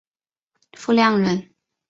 [0.73, 1.53] 傅亮人。